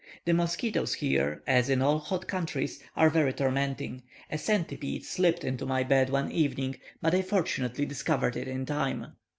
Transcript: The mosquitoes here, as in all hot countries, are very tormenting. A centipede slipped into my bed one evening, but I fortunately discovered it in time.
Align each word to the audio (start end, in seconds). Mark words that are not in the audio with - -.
The 0.25 0.33
mosquitoes 0.33 0.95
here, 0.95 1.43
as 1.45 1.69
in 1.69 1.79
all 1.79 1.99
hot 1.99 2.27
countries, 2.27 2.81
are 2.95 3.11
very 3.11 3.33
tormenting. 3.33 4.01
A 4.31 4.37
centipede 4.39 5.05
slipped 5.05 5.43
into 5.43 5.63
my 5.67 5.83
bed 5.83 6.09
one 6.09 6.31
evening, 6.31 6.77
but 7.03 7.13
I 7.13 7.21
fortunately 7.21 7.85
discovered 7.85 8.35
it 8.35 8.47
in 8.47 8.65
time. 8.65 9.13